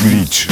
Glitch. 0.00 0.48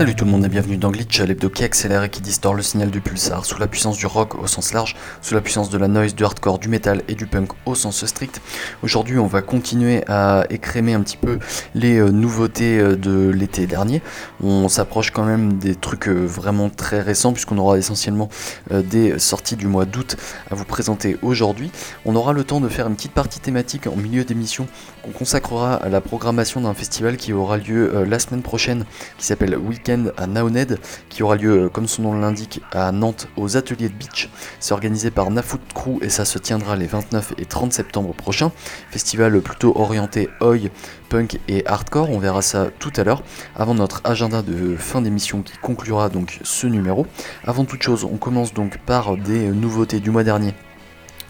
Salut 0.00 0.14
tout 0.14 0.24
le 0.24 0.30
monde 0.30 0.46
et 0.46 0.48
bienvenue 0.48 0.78
dans 0.78 0.90
Glitch, 0.90 1.20
l'hebdo 1.20 1.50
qui 1.50 1.62
accélère 1.62 2.04
et 2.04 2.08
qui 2.08 2.22
distord 2.22 2.54
le 2.54 2.62
signal 2.62 2.90
du 2.90 3.02
pulsar 3.02 3.44
sous 3.44 3.58
la 3.58 3.66
puissance 3.66 3.98
du 3.98 4.06
rock 4.06 4.34
au 4.34 4.46
sens 4.46 4.72
large, 4.72 4.96
sous 5.20 5.34
la 5.34 5.42
puissance 5.42 5.68
de 5.68 5.76
la 5.76 5.88
noise, 5.88 6.14
du 6.14 6.24
hardcore, 6.24 6.58
du 6.58 6.70
metal 6.70 7.02
et 7.08 7.14
du 7.14 7.26
punk 7.26 7.50
au 7.66 7.74
sens 7.74 8.06
strict. 8.06 8.40
Aujourd'hui 8.82 9.18
on 9.18 9.26
va 9.26 9.42
continuer 9.42 10.02
à 10.08 10.46
écrémer 10.48 10.94
un 10.94 11.02
petit 11.02 11.18
peu 11.18 11.38
les 11.74 11.98
euh, 11.98 12.08
nouveautés 12.12 12.78
euh, 12.78 12.96
de 12.96 13.28
l'été 13.28 13.66
dernier. 13.66 14.00
On 14.42 14.70
s'approche 14.70 15.10
quand 15.10 15.26
même 15.26 15.58
des 15.58 15.74
trucs 15.74 16.08
euh, 16.08 16.24
vraiment 16.24 16.70
très 16.70 17.02
récents 17.02 17.34
puisqu'on 17.34 17.58
aura 17.58 17.76
essentiellement 17.76 18.30
des 18.70 19.18
sorties 19.18 19.56
du 19.56 19.66
mois 19.66 19.84
d'août 19.84 20.16
à 20.50 20.54
vous 20.54 20.64
présenter 20.64 21.18
aujourd'hui. 21.20 21.70
On 22.06 22.16
aura 22.16 22.32
le 22.32 22.44
temps 22.44 22.62
de 22.62 22.70
faire 22.70 22.86
une 22.86 22.96
petite 22.96 23.12
partie 23.12 23.40
thématique 23.40 23.86
en 23.86 23.96
milieu 23.96 24.24
d'émission 24.24 24.66
qu'on 25.02 25.10
consacrera 25.10 25.74
à 25.74 25.90
la 25.90 26.00
programmation 26.00 26.62
d'un 26.62 26.72
festival 26.72 27.18
qui 27.18 27.34
aura 27.34 27.58
lieu 27.58 28.04
la 28.04 28.18
semaine 28.18 28.40
prochaine 28.40 28.86
qui 29.18 29.26
s'appelle 29.26 29.58
Weekend 29.58 29.89
à 30.16 30.26
Naoned 30.26 30.78
qui 31.08 31.22
aura 31.22 31.36
lieu, 31.36 31.68
comme 31.68 31.88
son 31.88 32.02
nom 32.02 32.12
l'indique, 32.18 32.60
à 32.72 32.92
Nantes 32.92 33.28
aux 33.36 33.56
ateliers 33.56 33.88
de 33.88 33.94
beach. 33.94 34.28
C'est 34.60 34.72
organisé 34.72 35.10
par 35.10 35.30
Nafoot 35.30 35.60
Crew 35.74 35.98
et 36.02 36.08
ça 36.08 36.24
se 36.24 36.38
tiendra 36.38 36.76
les 36.76 36.86
29 36.86 37.34
et 37.38 37.44
30 37.44 37.72
septembre 37.72 38.14
prochains. 38.14 38.52
Festival 38.90 39.40
plutôt 39.40 39.72
orienté 39.76 40.28
oi, 40.40 40.70
punk 41.08 41.40
et 41.48 41.66
hardcore, 41.66 42.10
on 42.10 42.18
verra 42.18 42.42
ça 42.42 42.68
tout 42.78 42.92
à 42.96 43.04
l'heure, 43.04 43.22
avant 43.56 43.74
notre 43.74 44.00
agenda 44.04 44.42
de 44.42 44.76
fin 44.76 45.02
d'émission 45.02 45.42
qui 45.42 45.56
conclura 45.58 46.08
donc 46.08 46.38
ce 46.42 46.66
numéro. 46.66 47.06
Avant 47.44 47.64
toute 47.64 47.82
chose, 47.82 48.04
on 48.04 48.16
commence 48.16 48.54
donc 48.54 48.78
par 48.78 49.16
des 49.16 49.48
nouveautés 49.48 50.00
du 50.00 50.10
mois 50.10 50.24
dernier 50.24 50.54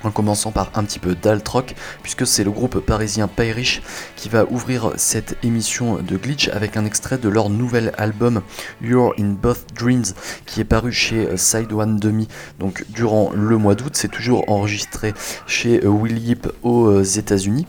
en 0.05 0.11
commençant 0.11 0.53
par 0.53 0.71
un 0.75 0.85
petit 0.85 0.99
peu 0.99 1.15
d'alt-rock, 1.15 1.75
puisque 2.03 2.27
c'est 2.27 2.45
le 2.45 2.51
groupe 2.51 2.81
parisien 2.81 3.29
Payrich 3.29 3.83
qui 4.17 4.29
va 4.29 4.45
ouvrir 4.45 4.93
cette 4.97 5.37
émission 5.43 5.97
de 5.97 6.17
Glitch 6.17 6.49
avec 6.49 6.77
un 6.77 6.85
extrait 6.85 7.19
de 7.19 7.29
leur 7.29 7.51
nouvel 7.51 7.93
album 7.99 8.43
You're 8.83 9.15
in 9.19 9.31
Both 9.31 9.67
Dreams, 9.75 10.07
qui 10.47 10.61
est 10.61 10.65
paru 10.65 10.93
chez 10.93 11.37
Side 11.37 11.73
One 11.73 11.99
Demi, 11.99 12.29
donc 12.59 12.85
durant 12.91 13.31
le 13.35 13.57
mois 13.57 13.75
d'août. 13.75 13.93
C'est 13.95 14.09
toujours 14.09 14.51
enregistré 14.51 15.15
chez 15.47 15.87
Will 15.87 16.19
Yip 16.19 16.49
aux 16.63 17.03
États-Unis 17.03 17.67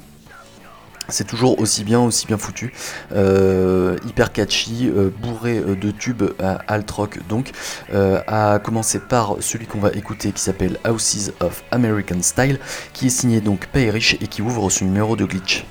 c'est 1.12 1.28
toujours 1.28 1.60
aussi 1.60 1.84
bien, 1.84 2.00
aussi 2.00 2.26
bien 2.26 2.38
foutu, 2.38 2.74
euh, 3.14 3.98
hyper 4.08 4.32
catchy, 4.32 4.90
euh, 4.90 5.10
bourré 5.16 5.58
euh, 5.58 5.76
de 5.76 5.92
tubes 5.92 6.24
alt 6.68 6.90
rock 6.90 7.20
donc, 7.30 7.52
à 7.94 8.60
commencer 8.64 9.00
par 9.00 9.38
celui 9.40 9.66
qu'on 9.66 9.80
va 9.80 9.92
écouter 9.92 10.32
qui 10.32 10.42
s'appelle 10.42 10.78
Houses 10.88 11.34
of 11.40 11.64
American 11.72 12.22
Style, 12.22 12.60
qui 12.94 13.08
est 13.08 13.10
signé 13.10 13.42
donc 13.42 13.68
Payrich 13.68 14.18
et 14.22 14.28
qui 14.28 14.42
ouvre 14.42 14.70
son 14.70 14.86
numéro 14.86 15.16
de 15.16 15.26
glitch. 15.26 15.66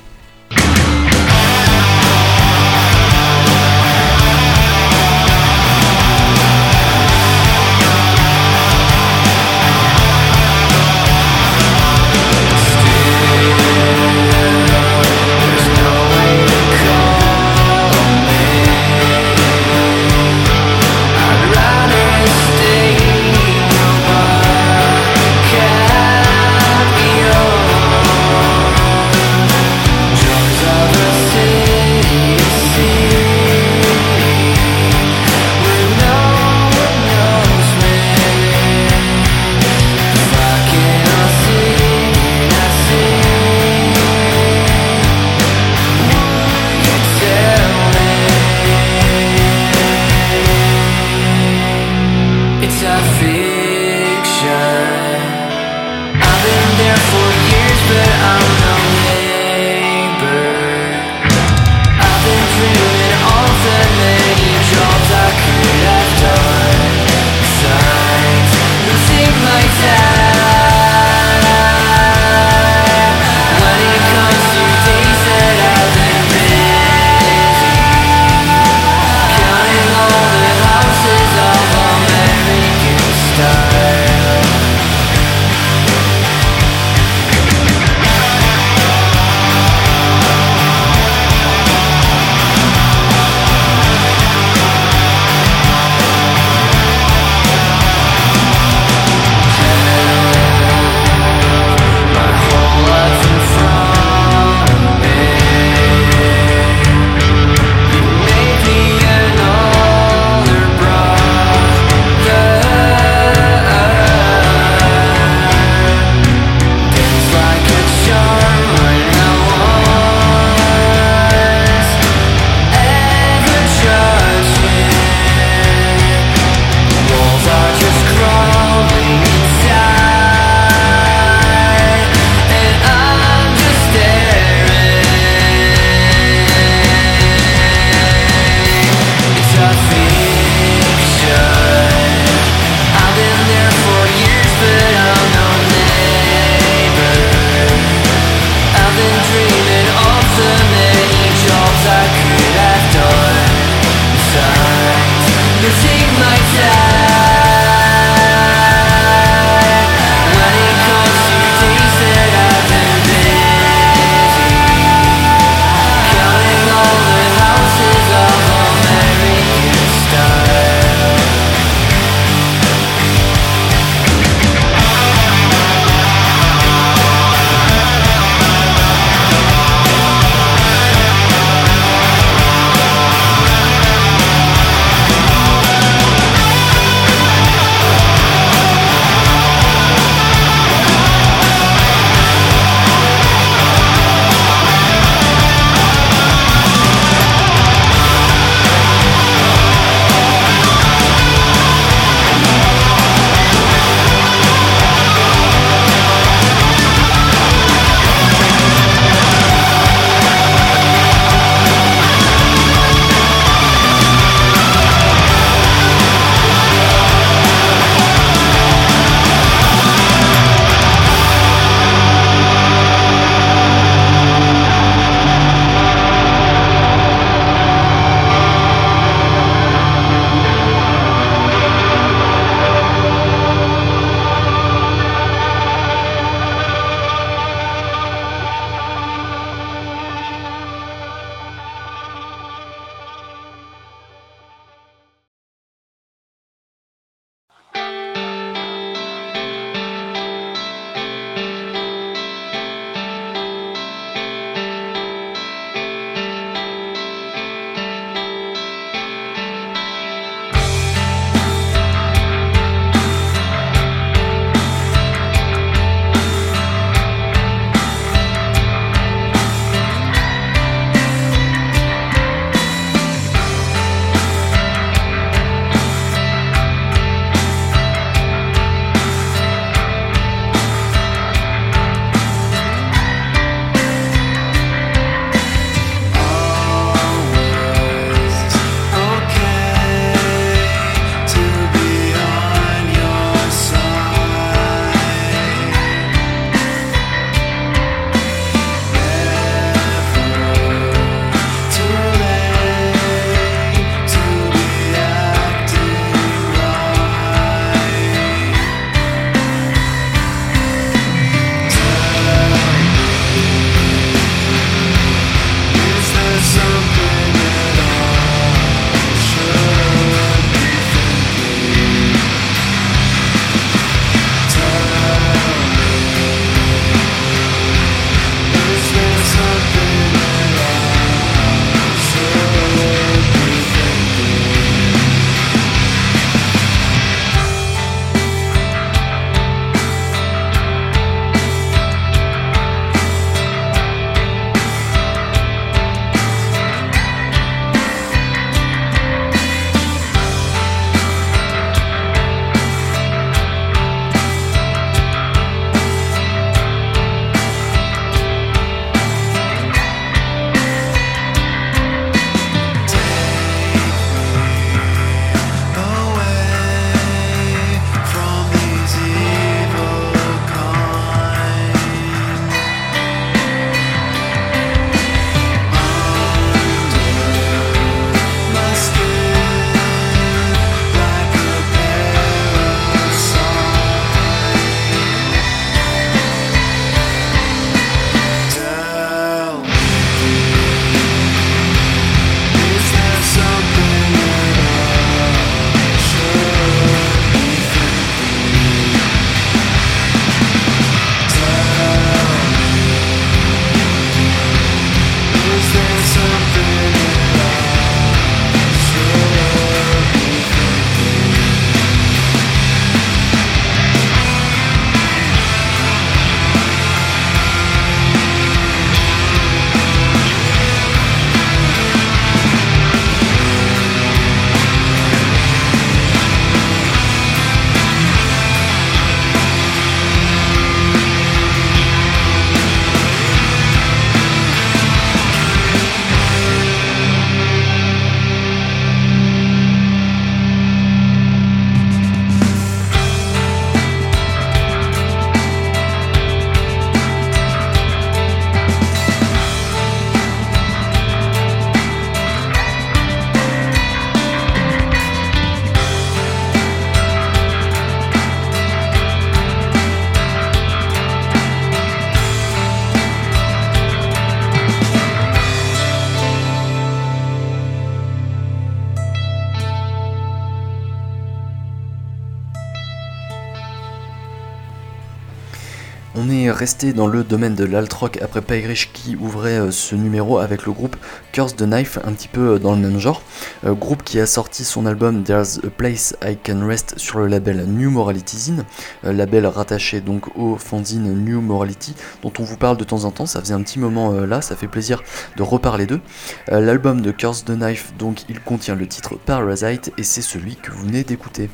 Est 476.60 476.66
resté 476.70 476.92
dans 476.92 477.06
le 477.06 477.24
domaine 477.24 477.54
de 477.54 477.64
l'alt-rock 477.64 478.18
après 478.20 478.42
Pyrich 478.42 478.90
qui 478.92 479.16
ouvrait 479.16 479.58
euh, 479.58 479.70
ce 479.70 479.94
numéro 479.94 480.38
avec 480.38 480.66
le 480.66 480.72
groupe 480.72 480.96
Curse 481.32 481.56
the 481.56 481.62
Knife, 481.62 481.98
un 482.04 482.12
petit 482.12 482.28
peu 482.28 482.54
euh, 482.54 482.58
dans 482.58 482.72
le 482.72 482.78
même 482.78 482.98
genre. 482.98 483.22
Euh, 483.64 483.72
groupe 483.72 484.02
qui 484.02 484.20
a 484.20 484.26
sorti 484.26 484.64
son 484.64 484.84
album 484.84 485.22
There's 485.24 485.58
a 485.64 485.70
Place 485.70 486.14
I 486.22 486.36
Can 486.36 486.66
Rest 486.66 486.98
sur 486.98 487.18
le 487.18 487.28
label 487.28 487.64
New 487.66 487.90
Morality 487.90 488.36
Zine, 488.36 488.64
label 489.02 489.46
rattaché 489.46 490.00
donc 490.00 490.36
au 490.36 490.56
fanzine 490.56 491.24
New 491.24 491.40
Morality, 491.40 491.94
dont 492.22 492.32
on 492.38 492.42
vous 492.42 492.58
parle 492.58 492.76
de 492.76 492.84
temps 492.84 493.04
en 493.04 493.10
temps. 493.10 493.26
Ça 493.26 493.40
faisait 493.40 493.54
un 493.54 493.62
petit 493.62 493.78
moment 493.78 494.12
là, 494.12 494.42
ça 494.42 494.54
fait 494.54 494.68
plaisir 494.68 495.02
de 495.36 495.42
reparler 495.42 495.86
d'eux. 495.86 496.00
L'album 496.48 497.00
de 497.00 497.10
Curse 497.10 497.44
the 497.44 497.56
Knife, 497.56 497.94
donc, 497.98 498.24
il 498.28 498.40
contient 498.40 498.74
le 498.74 498.86
titre 498.86 499.14
Parasite 499.14 499.92
et 499.96 500.02
c'est 500.02 500.22
celui 500.22 500.56
que 500.56 500.70
vous 500.72 500.84
venez 500.84 501.04
d'écouter. 501.04 501.48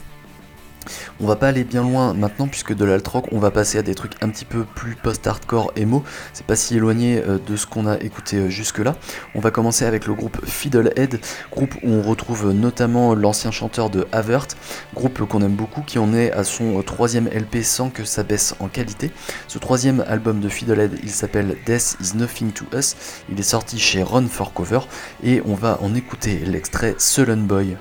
On 1.21 1.27
va 1.27 1.37
pas 1.37 1.49
aller 1.49 1.65
bien 1.65 1.83
loin 1.83 2.15
maintenant 2.15 2.49
puisque 2.49 2.75
de 2.75 2.85
l'alt 2.85 3.07
rock 3.07 3.27
on 3.33 3.39
va 3.39 3.51
passer 3.51 3.79
à 3.79 3.83
des 3.83 3.95
trucs 3.95 4.13
un 4.23 4.29
petit 4.29 4.45
peu 4.45 4.65
plus 4.65 4.95
post-hardcore 4.95 5.73
emo. 5.77 6.03
C'est 6.33 6.47
pas 6.47 6.57
si 6.57 6.77
éloigné 6.77 7.23
euh, 7.27 7.39
de 7.45 7.57
ce 7.57 7.67
qu'on 7.67 7.87
a 7.87 7.99
écouté 7.99 8.37
euh, 8.37 8.49
jusque 8.49 8.79
là. 8.79 8.97
On 9.35 9.41
va 9.41 9.51
commencer 9.51 9.85
avec 9.85 10.07
le 10.07 10.15
groupe 10.15 10.45
Fiddlehead, 10.45 11.21
groupe 11.51 11.75
où 11.83 11.91
on 11.91 12.03
retrouve 12.03 12.53
notamment 12.53 13.15
l'ancien 13.15 13.51
chanteur 13.51 13.91
de 13.91 14.07
Avert, 14.13 14.49
groupe 14.95 15.25
qu'on 15.27 15.43
aime 15.43 15.55
beaucoup 15.55 15.83
qui 15.83 15.99
en 15.99 16.13
est 16.15 16.33
à 16.33 16.45
son 16.45 16.83
troisième 16.83 17.29
LP 17.29 17.63
sans 17.63 17.91
que 17.91 18.05
ça 18.05 18.23
baisse 18.23 18.55
en 18.61 18.69
qualité. 18.69 19.11
Ce 19.49 19.59
troisième 19.59 20.05
album 20.09 20.41
de 20.41 20.49
Fiddlehead 20.49 20.99
il 21.03 21.11
s'appelle 21.11 21.57
Death 21.67 21.97
is 22.01 22.17
Nothing 22.17 22.53
to 22.53 22.65
Us. 22.75 22.97
Il 23.31 23.39
est 23.39 23.43
sorti 23.43 23.79
chez 23.79 24.03
Run 24.03 24.29
for 24.29 24.53
Cover 24.53 24.81
et 25.23 25.43
on 25.45 25.55
va 25.55 25.79
en 25.83 25.95
écouter 25.95 26.41
l'extrait 26.47 26.95
Sullen 26.99 27.47
Boy. 27.47 27.77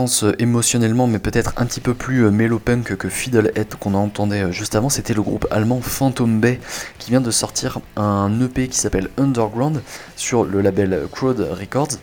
Intense 0.00 0.24
émotionnellement, 0.38 1.06
mais 1.06 1.18
peut-être 1.18 1.52
un 1.58 1.66
petit 1.66 1.80
peu 1.80 1.92
plus 1.92 2.24
euh, 2.24 2.30
mélopunk 2.30 2.96
que 2.96 3.08
Fiddlehead 3.10 3.74
qu'on 3.78 3.92
entendait 3.92 4.44
euh, 4.44 4.50
juste 4.50 4.74
avant. 4.74 4.88
C'était 4.88 5.12
le 5.12 5.20
groupe 5.20 5.46
allemand 5.50 5.82
Phantom 5.82 6.40
Bay 6.40 6.58
qui 6.98 7.10
vient 7.10 7.20
de 7.20 7.30
sortir 7.30 7.80
un 7.96 8.40
EP 8.40 8.68
qui 8.68 8.78
s'appelle 8.78 9.10
Underground 9.18 9.82
sur 10.16 10.44
le 10.44 10.62
label 10.62 11.06
Crowd 11.12 11.38
Records. 11.40 11.98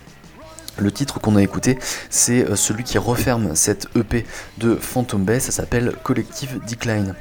Le 0.79 0.91
titre 0.91 1.19
qu'on 1.19 1.35
a 1.35 1.41
écouté, 1.41 1.79
c'est 2.09 2.45
euh, 2.45 2.55
celui 2.55 2.83
qui 2.83 2.99
referme 2.99 3.55
cette 3.55 3.87
EP 3.95 4.25
de 4.59 4.75
Phantom 4.75 5.23
Bay, 5.23 5.39
ça 5.39 5.51
s'appelle 5.51 5.93
Collective 6.03 6.59
Decline. 6.67 7.15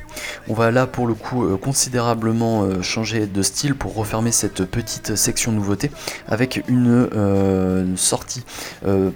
On 0.48 0.54
va 0.54 0.70
là 0.70 0.86
pour 0.86 1.06
le 1.06 1.14
coup 1.14 1.44
euh, 1.44 1.56
considérablement 1.56 2.64
euh, 2.64 2.82
changer 2.82 3.26
de 3.26 3.42
style 3.42 3.74
pour 3.74 3.94
refermer 3.94 4.30
cette 4.30 4.64
petite 4.64 5.16
section 5.16 5.52
nouveauté 5.52 5.90
avec 6.28 6.62
une, 6.68 7.96
sortie 7.96 8.44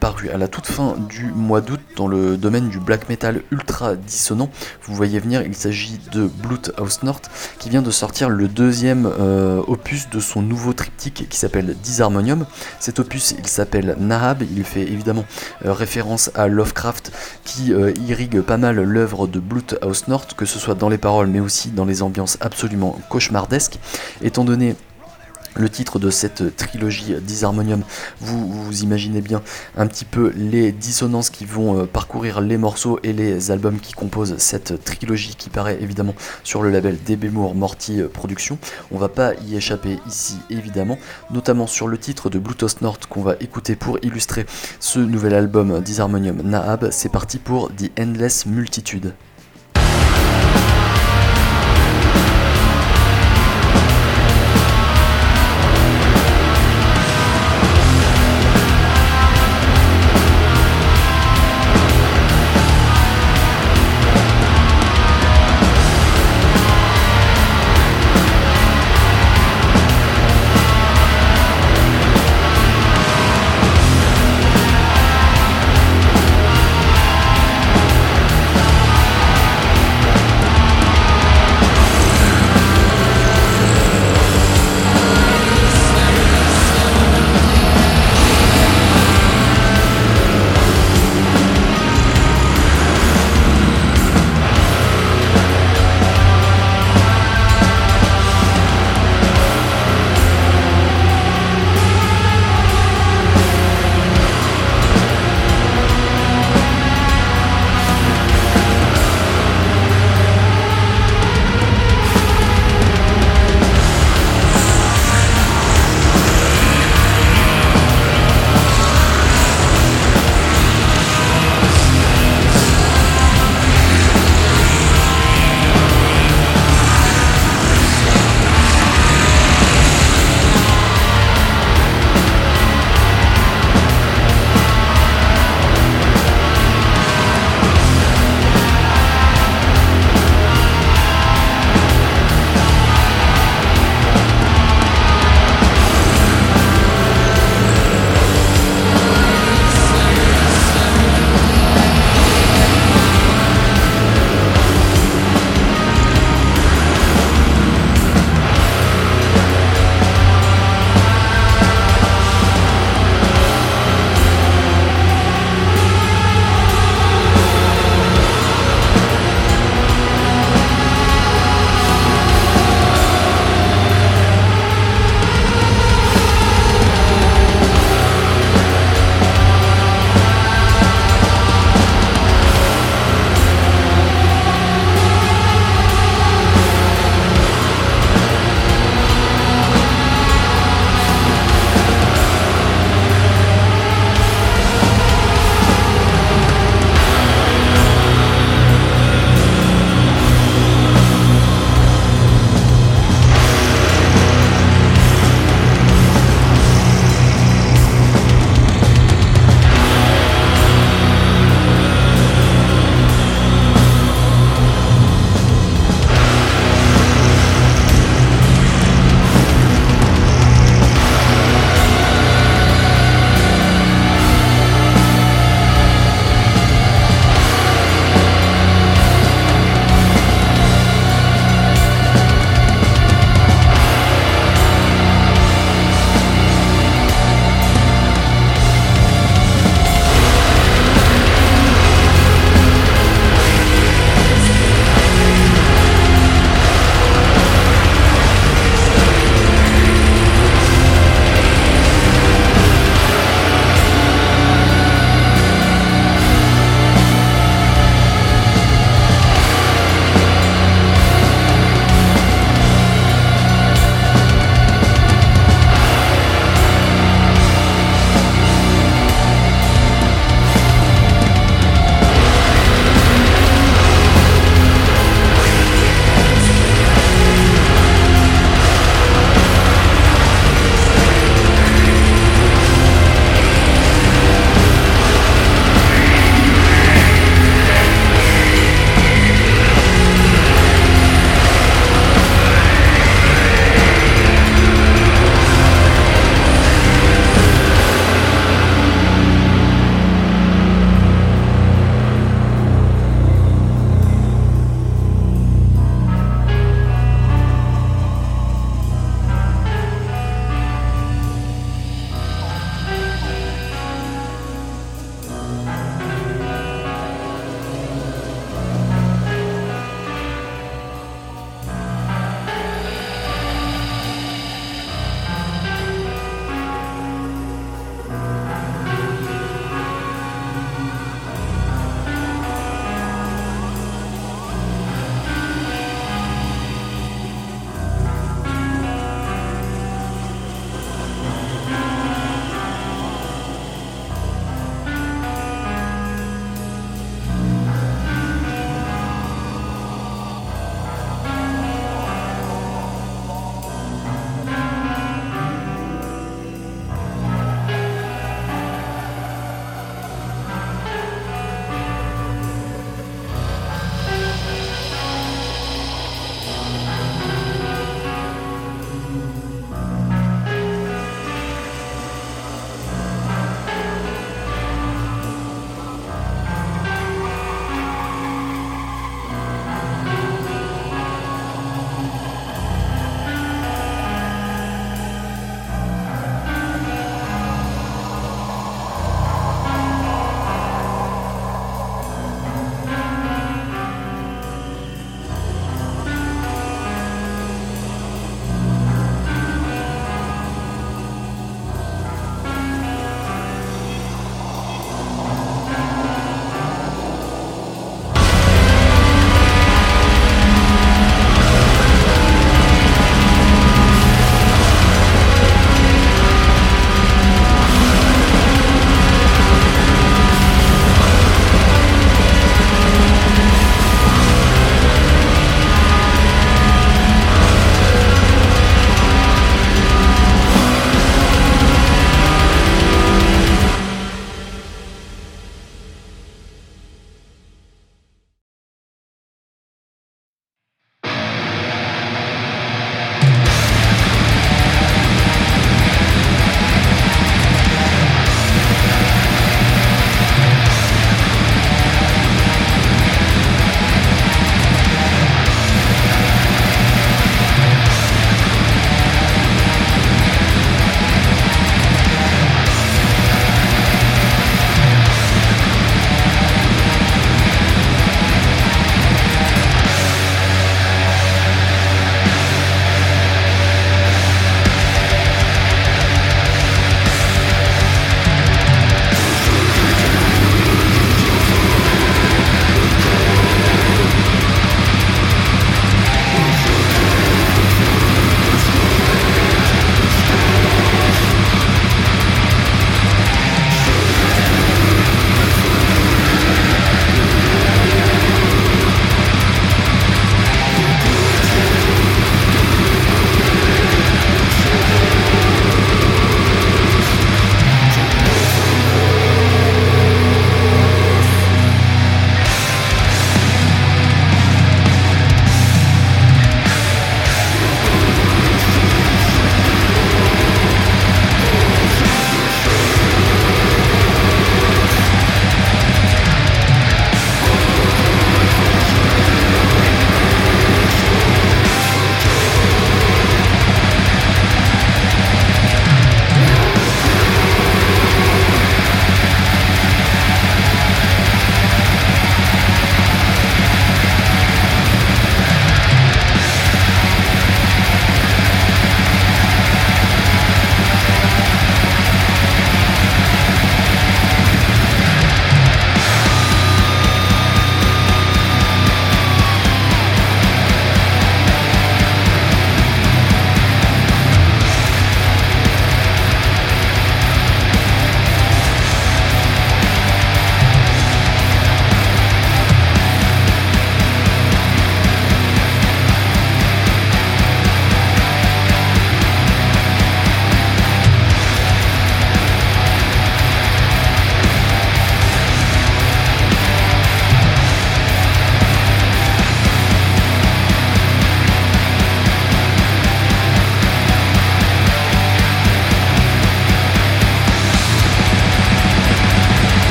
parue 0.00 0.30
à 0.30 0.36
la 0.36 0.48
toute 0.48 0.66
fin 0.66 0.96
du 1.08 1.26
mois 1.26 1.60
d'août 1.60 1.80
dans 1.96 2.06
le 2.06 2.36
domaine 2.36 2.68
du 2.68 2.78
black 2.78 3.08
metal 3.08 3.42
ultra 3.50 3.96
dissonant. 3.96 4.50
Vous 4.82 4.94
voyez 4.94 5.18
venir, 5.18 5.42
il 5.42 5.54
s'agit 5.54 5.98
de 6.12 6.26
Blood 6.26 6.74
House 6.76 7.02
North 7.02 7.30
qui 7.58 7.70
vient 7.70 7.82
de 7.82 7.90
sortir 7.90 8.28
le 8.28 8.48
deuxième 8.48 9.06
opus 9.66 10.08
de 10.10 10.20
son 10.20 10.42
nouveau 10.42 10.72
triptyque 10.72 11.28
qui 11.28 11.36
s'appelle 11.36 11.76
Disharmonium. 11.82 12.46
Cet 12.80 12.98
opus 12.98 13.34
il 13.38 13.46
s'appelle 13.46 13.96
Naha 13.98 14.27
il 14.40 14.64
fait 14.64 14.82
évidemment 14.82 15.24
euh, 15.64 15.72
référence 15.72 16.30
à 16.34 16.48
Lovecraft 16.48 17.12
qui 17.44 17.72
euh, 17.72 17.92
irrigue 18.06 18.40
pas 18.40 18.56
mal 18.56 18.76
l'œuvre 18.82 19.26
de 19.26 19.42
House 19.82 20.08
North, 20.08 20.34
que 20.34 20.44
ce 20.44 20.58
soit 20.58 20.74
dans 20.74 20.88
les 20.88 20.98
paroles 20.98 21.28
mais 21.28 21.40
aussi 21.40 21.70
dans 21.70 21.84
les 21.84 22.02
ambiances 22.02 22.38
absolument 22.40 22.98
cauchemardesques. 23.08 23.78
Étant 24.22 24.44
donné 24.44 24.76
le 25.54 25.68
titre 25.68 25.98
de 25.98 26.10
cette 26.10 26.56
trilogie 26.56 27.14
Disharmonium, 27.20 27.82
vous, 28.20 28.82
imaginez 28.82 29.20
bien 29.20 29.42
un 29.76 29.86
petit 29.86 30.04
peu 30.04 30.32
les 30.36 30.72
dissonances 30.72 31.30
qui 31.30 31.44
vont 31.44 31.80
euh, 31.80 31.86
parcourir 31.86 32.40
les 32.40 32.56
morceaux 32.56 32.98
et 33.02 33.12
les 33.12 33.50
albums 33.50 33.80
qui 33.80 33.92
composent 33.92 34.36
cette 34.38 34.84
trilogie 34.84 35.34
qui 35.36 35.50
paraît 35.50 35.78
évidemment 35.80 36.14
sur 36.44 36.62
le 36.62 36.70
label 36.70 36.96
DB 37.04 37.30
Moore 37.30 37.54
Morty 37.54 38.02
Productions. 38.12 38.58
On 38.90 38.98
va 38.98 39.08
pas 39.08 39.34
y 39.46 39.56
échapper 39.56 39.98
ici 40.06 40.36
évidemment, 40.50 40.98
notamment 41.30 41.66
sur 41.66 41.88
le 41.88 41.98
titre 41.98 42.30
de 42.30 42.38
Bluetooth 42.38 42.80
North 42.80 43.06
qu'on 43.06 43.22
va 43.22 43.34
écouter 43.40 43.76
pour 43.76 43.98
illustrer 44.02 44.46
ce 44.80 44.98
nouvel 44.98 45.34
album 45.34 45.80
Disharmonium 45.80 46.42
Nahab. 46.42 46.88
C'est 46.90 47.10
parti 47.10 47.38
pour 47.38 47.68
The 47.74 47.90
Endless 47.98 48.46
Multitude. 48.46 49.14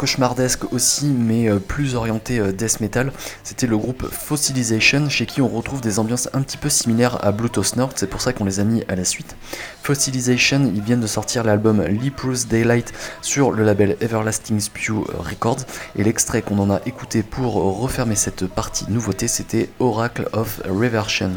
Cauchemardesque 0.00 0.72
aussi, 0.72 1.08
mais 1.08 1.50
euh, 1.50 1.58
plus 1.58 1.94
orienté 1.94 2.38
euh, 2.38 2.52
death 2.52 2.80
metal. 2.80 3.12
C'était 3.44 3.66
le 3.66 3.76
groupe 3.76 4.08
Fossilization, 4.10 5.10
chez 5.10 5.26
qui 5.26 5.42
on 5.42 5.48
retrouve 5.48 5.82
des 5.82 5.98
ambiances 5.98 6.30
un 6.32 6.40
petit 6.40 6.56
peu 6.56 6.70
similaires 6.70 7.22
à 7.22 7.32
Bluetooth 7.32 7.76
North, 7.76 7.98
c'est 7.98 8.06
pour 8.06 8.22
ça 8.22 8.32
qu'on 8.32 8.46
les 8.46 8.60
a 8.60 8.64
mis 8.64 8.82
à 8.88 8.96
la 8.96 9.04
suite. 9.04 9.36
Fossilization, 9.82 10.72
ils 10.74 10.80
viennent 10.80 11.02
de 11.02 11.06
sortir 11.06 11.44
l'album 11.44 11.82
Leprous 11.82 12.46
Daylight 12.48 12.94
sur 13.20 13.50
le 13.50 13.62
label 13.62 13.98
Everlasting 14.00 14.58
Spew 14.58 15.04
Records, 15.18 15.66
et 15.96 16.02
l'extrait 16.02 16.40
qu'on 16.40 16.58
en 16.60 16.70
a 16.70 16.80
écouté 16.86 17.22
pour 17.22 17.56
refermer 17.78 18.14
cette 18.14 18.46
partie 18.46 18.86
nouveauté, 18.88 19.28
c'était 19.28 19.68
Oracle 19.80 20.30
of 20.32 20.62
Reversion. 20.64 21.32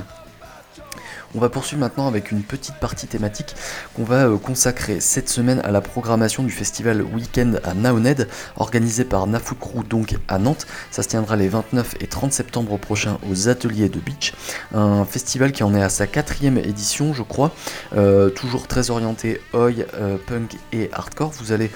On 1.36 1.39
va 1.39 1.50
poursuivre 1.50 1.80
maintenant 1.80 2.08
avec 2.08 2.32
une 2.32 2.43
petite 2.43 2.76
partie 2.76 3.08
thématique 3.08 3.56
qu'on 3.96 4.04
va 4.04 4.28
euh, 4.28 4.38
consacrer 4.38 5.00
cette 5.00 5.30
semaine 5.30 5.62
à 5.63 5.72
la 5.72 5.82
programmation 5.82 6.43
du 6.43 6.52
festival 6.52 7.02
Weekend 7.02 7.60
à 7.63 7.74
Naoned, 7.74 8.28
organisé 8.56 9.04
par 9.04 9.26
Nafukru 9.26 9.84
donc 9.84 10.15
à 10.28 10.38
Nantes. 10.38 10.67
Ça 10.91 11.02
se 11.02 11.08
tiendra 11.08 11.36
les 11.36 11.48
29 11.48 11.96
et 12.02 12.06
30 12.06 12.32
septembre 12.32 12.78
prochains 12.78 13.17
aux 13.28 13.50
ateliers 13.50 13.89
de 13.89 14.00
Beach. 14.00 14.34
Un 14.76 15.06
festival 15.06 15.54
qui 15.54 15.63
en 15.63 15.74
est 15.74 15.82
à 15.82 15.89
sa 15.89 16.06
quatrième 16.06 16.60
édition, 16.60 17.15
je 17.15 17.24
crois. 17.24 17.50
Euh, 17.96 18.30
toujours 18.30 18.67
très 18.67 18.91
orienté 18.91 19.41
oi, 19.54 19.72
euh, 19.96 20.17
punk 20.28 20.56
et 20.72 20.91
hardcore. 20.93 21.32
Vous 21.39 21.52
allez 21.52 21.72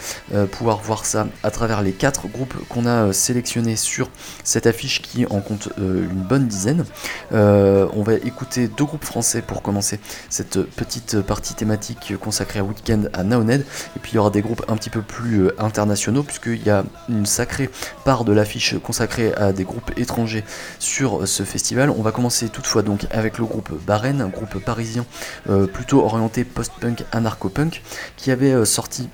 pouvoir 0.52 0.78
voir 0.82 1.06
ça 1.06 1.28
à 1.42 1.50
travers 1.50 1.82
les 1.82 1.94
quatre 1.94 2.28
groupes 2.28 2.54
qu'on 2.70 2.86
a 2.86 3.12
sélectionnés 3.12 3.76
sur 3.76 4.10
cette 4.44 4.68
affiche 4.68 5.02
qui 5.02 5.26
en 5.26 5.40
compte 5.40 5.70
une 5.78 6.24
bonne 6.30 6.48
dizaine. 6.48 6.86
on 7.32 8.04
va 8.04 8.14
écouter 8.14 8.68
deux 8.68 8.86
groupes 8.86 9.06
français 9.06 9.42
pour 9.48 9.62
commencer 9.62 10.00
cette 10.30 10.62
petite 10.62 11.22
partie 11.22 11.54
thématique 11.54 12.14
consacrée 12.20 12.60
à 12.60 12.64
Weekend 12.64 13.10
à 13.14 13.24
Naoned. 13.24 13.66
Et 13.96 14.00
puis 14.00 14.14
il 14.14 14.16
y 14.16 14.18
aura 14.18 14.30
des 14.30 14.42
groupes 14.42 14.64
un 14.68 14.76
petit 14.76 14.90
peu 14.90 15.02
plus 15.02 15.46
euh, 15.46 15.56
internationaux, 15.58 16.24
puisqu'il 16.24 16.64
y 16.64 16.70
a 16.70 16.84
une 17.10 17.26
sacrée 17.26 17.70
part 18.06 18.26
de 18.26 18.34
l'affiche 18.34 18.76
consacrée 18.80 19.34
à 19.34 19.54
des 19.54 19.64
groupes 19.64 19.92
étrangers 19.98 20.44
sur 20.80 21.28
ce 21.28 21.44
festival. 21.44 21.90
On 21.90 22.02
va 22.02 22.12
commencer 22.12 22.50
toutefois 22.50 22.84
donc 22.84 23.08
avec 23.12 23.38
le 23.38 23.46
groupe 23.46 23.72
Baren, 23.86 24.22
un 24.22 24.28
groupe 24.28 24.60
parisien 24.60 25.06
euh, 25.50 25.68
plutôt 25.68 26.04
orienté 26.04 26.44
post-punk, 26.44 27.06
anarcho-punk, 27.12 27.82
qui 28.16 28.32
avait 28.32 28.54
euh, 28.54 28.66
sorti 28.66 29.10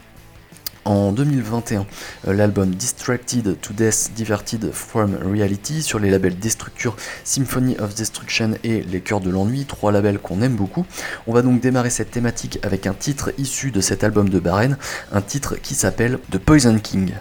en 0.86 1.12
2021 1.12 1.86
euh, 2.28 2.34
l'album 2.34 2.70
Distracted 2.72 3.60
to 3.62 3.74
Death 3.74 4.12
Diverted 4.16 4.72
from 4.72 5.16
Reality 5.24 5.82
sur 5.82 6.00
les 6.00 6.10
labels 6.10 6.38
Destructure, 6.38 6.96
Symphony 7.24 7.78
of 7.80 7.96
Destruction 7.96 8.52
et 8.64 8.82
Les 8.82 9.02
Cœurs 9.02 9.22
de 9.22 9.30
l'Ennui, 9.30 9.66
trois 9.66 9.92
labels 9.92 10.20
qu'on 10.20 10.42
aime 10.42 10.56
beaucoup. 10.56 10.86
On 11.28 11.34
va 11.34 11.42
donc 11.42 11.62
démarrer 11.62 11.90
cette 11.90 12.12
thématique 12.12 12.60
avec 12.64 12.88
un 12.88 12.94
titre 12.94 13.32
issu 13.38 13.72
de 13.72 13.82
cet 13.82 14.04
album 14.04 14.30
de 14.30 14.40
Baren, 14.40 14.78
un 15.12 15.22
titre 15.22 15.56
qui 15.56 15.76
s'appelle 15.76 16.20
The 16.32 16.38
Poison 16.38 16.78
King. 16.80 17.14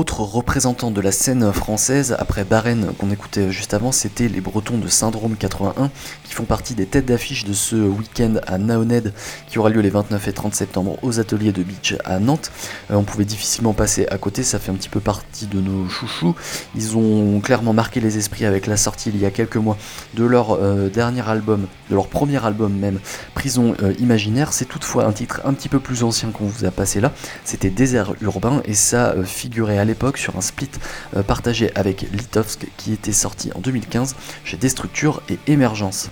Représentant 0.00 0.90
de 0.90 1.00
la 1.02 1.12
scène 1.12 1.52
française, 1.52 2.16
après 2.18 2.44
Barren 2.44 2.92
qu'on 2.98 3.10
écoutait 3.10 3.52
juste 3.52 3.74
avant, 3.74 3.92
c'était 3.92 4.26
les 4.28 4.40
Bretons 4.40 4.78
de 4.78 4.88
Syndrome 4.88 5.36
81, 5.36 5.90
qui 6.24 6.32
font 6.32 6.44
partie 6.44 6.74
des 6.74 6.86
têtes 6.86 7.04
d'affiche 7.04 7.44
de 7.44 7.52
ce 7.52 7.76
week-end 7.76 8.36
à 8.46 8.56
Naoned, 8.56 9.12
qui 9.48 9.58
aura 9.58 9.68
lieu 9.68 9.82
les 9.82 9.90
29 9.90 10.28
et 10.28 10.32
30 10.32 10.54
septembre 10.54 10.98
aux 11.02 11.20
ateliers 11.20 11.52
de 11.52 11.62
Beach 11.62 11.94
à 12.06 12.20
Nantes. 12.20 12.50
Euh, 12.90 12.94
on 12.94 13.02
pouvait 13.02 13.26
difficilement 13.26 13.74
passer 13.74 14.06
à 14.10 14.16
côté, 14.16 14.42
ça 14.42 14.58
fait 14.58 14.70
un 14.70 14.76
petit 14.76 14.88
peu 14.88 15.00
partie 15.00 15.46
de 15.46 15.60
nos 15.60 15.86
chouchous. 15.90 16.34
Ils 16.74 16.96
ont 16.96 17.40
clairement 17.40 17.74
marqué 17.74 18.00
les 18.00 18.16
esprits 18.16 18.46
avec 18.46 18.66
la 18.66 18.78
sortie 18.78 19.10
il 19.10 19.20
y 19.20 19.26
a 19.26 19.30
quelques 19.30 19.56
mois 19.56 19.76
de 20.14 20.24
leur 20.24 20.52
euh, 20.52 20.88
dernier 20.88 21.28
album, 21.28 21.66
de 21.90 21.94
leur 21.94 22.08
premier 22.08 22.42
album 22.42 22.72
même, 22.72 22.98
Prison 23.34 23.74
euh, 23.82 23.92
Imaginaire. 23.98 24.54
C'est 24.54 24.64
toutefois 24.64 25.04
un 25.04 25.12
titre 25.12 25.42
un 25.44 25.52
petit 25.52 25.68
peu 25.68 25.80
plus 25.80 26.02
ancien 26.02 26.30
qu'on 26.30 26.46
vous 26.46 26.64
a 26.64 26.70
passé 26.70 27.00
là, 27.00 27.12
c'était 27.44 27.70
Désert 27.70 28.14
Urbain, 28.22 28.62
et 28.64 28.72
ça 28.72 29.14
figurait 29.24 29.81
à 29.82 29.84
l'époque 29.84 30.16
sur 30.16 30.36
un 30.36 30.40
split 30.40 30.70
euh, 31.16 31.24
partagé 31.24 31.74
avec 31.74 32.02
Litovsk 32.12 32.68
qui 32.76 32.92
était 32.92 33.12
sorti 33.12 33.50
en 33.54 33.58
2015 33.58 34.14
chez 34.44 34.56
Destructure 34.56 35.22
et 35.28 35.38
Emergence. 35.48 36.10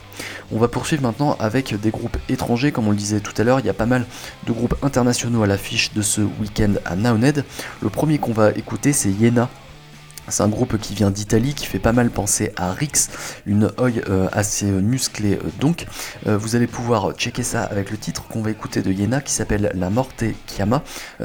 On 0.51 0.59
va 0.59 0.67
poursuivre 0.67 1.03
maintenant 1.03 1.37
avec 1.39 1.81
des 1.81 1.91
groupes 1.91 2.19
étrangers, 2.29 2.73
comme 2.73 2.89
on 2.89 2.91
le 2.91 2.97
disait 2.97 3.21
tout 3.21 3.33
à 3.41 3.45
l'heure, 3.45 3.61
il 3.61 3.67
y 3.67 3.71
a 3.71 3.75
pas 3.75 3.87
mal 3.87 4.07
de 4.47 4.53
groupes 4.53 4.75
internationaux 4.83 5.45
à 5.45 5.47
l'affiche 5.47 5.93
de 5.93 6.03
ce 6.03 6.21
week-end 6.21 6.75
à 6.85 6.97
Naoned. 6.97 7.45
Le 7.81 7.89
premier 7.89 8.19
qu'on 8.19 8.33
va 8.33 8.51
écouter 8.51 8.93
c'est 8.93 9.11
Yena 9.11 9.49
c'est 10.29 10.43
un 10.43 10.49
groupe 10.49 10.79
qui 10.79 10.95
vient 10.95 11.11
d'Italie, 11.11 11.55
qui 11.55 11.67
fait 11.67 11.79
pas 11.79 11.93
mal 11.93 12.11
penser 12.11 12.53
à 12.57 12.73
Rix, 12.73 13.09
une 13.47 13.73
oi 13.79 13.91
euh, 14.09 14.29
assez 14.33 14.67
musclée 14.67 15.35
euh, 15.35 15.49
donc. 15.61 15.87
Euh, 16.27 16.37
vous 16.37 16.57
allez 16.57 16.67
pouvoir 16.67 17.13
checker 17.13 17.43
ça 17.43 17.65
avec 17.65 17.91
le 17.91 17.97
titre 17.97 18.25
qu'on 18.29 18.43
va 18.43 18.51
écouter 18.51 18.83
de 18.83 18.93
Yena 18.93 19.21
qui 19.21 19.33
s'appelle 19.33 19.73
La 19.75 19.91
Morte 19.91 20.25
Chiama. 20.47 20.83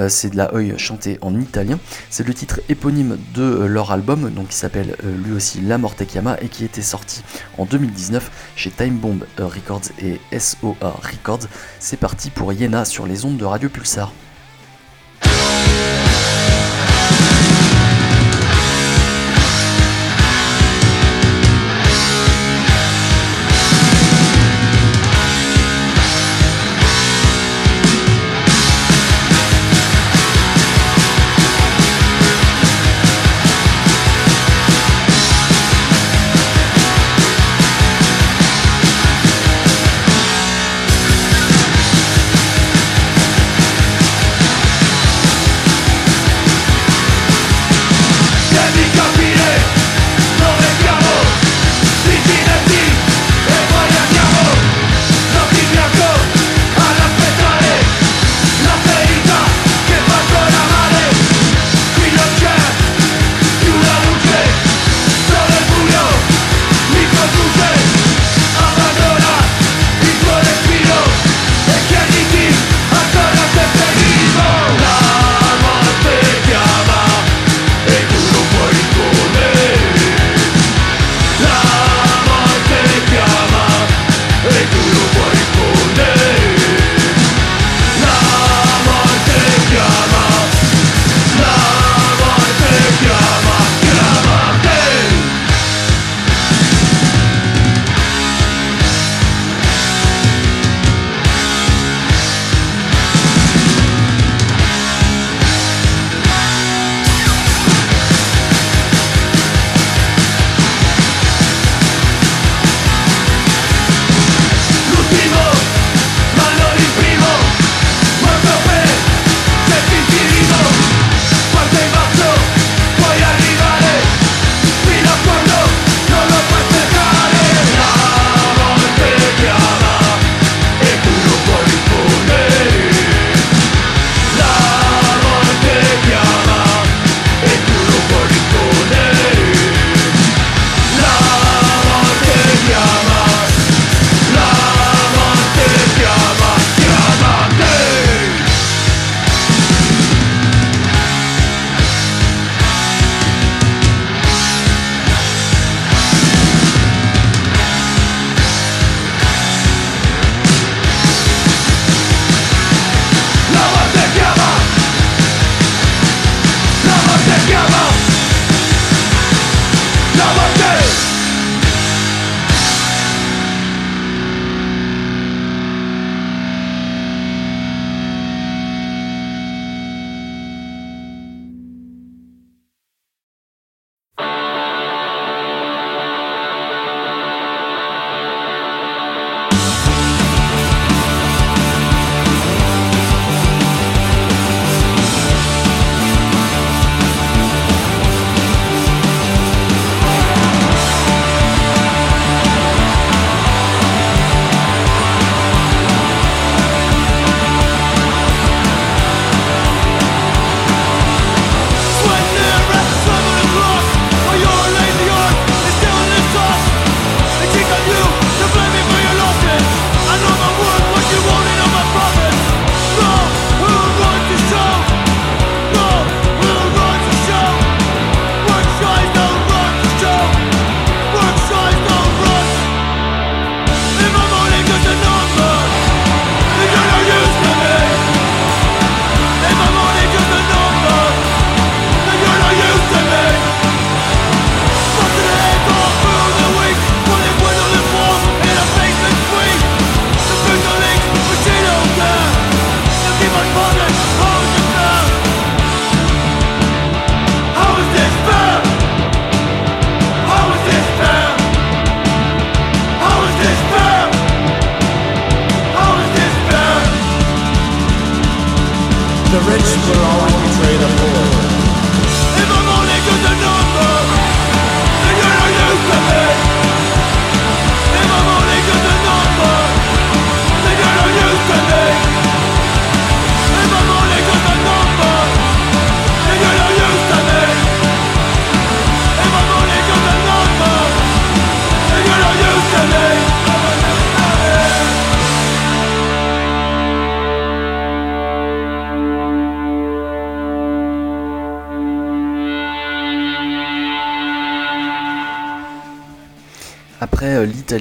c'est 0.09 0.29
de 0.29 0.37
la 0.37 0.53
oi 0.53 0.77
chantée 0.77 1.17
en 1.21 1.39
italien. 1.39 1.79
C'est 2.09 2.25
le 2.25 2.33
titre 2.33 2.61
éponyme 2.69 3.17
de 3.33 3.65
leur 3.65 3.91
album, 3.91 4.29
donc 4.31 4.49
qui 4.49 4.55
s'appelle 4.55 4.95
lui 5.03 5.33
aussi 5.33 5.61
La 5.61 5.77
Morte 5.77 6.03
Chiama 6.09 6.37
et 6.41 6.49
qui 6.49 6.65
était 6.65 6.81
sorti 6.81 7.23
en 7.57 7.65
2019 7.65 8.31
chez 8.55 8.71
Time 8.71 8.97
Bomb 8.97 9.25
Records 9.37 9.91
et 9.99 10.19
SOA 10.37 10.75
Records. 10.81 11.47
C'est 11.79 11.97
parti 11.97 12.29
pour 12.29 12.53
Yena 12.53 12.85
sur 12.85 13.05
les 13.05 13.25
ondes 13.25 13.37
de 13.37 13.45
Radio 13.45 13.69
Pulsar. 13.69 14.11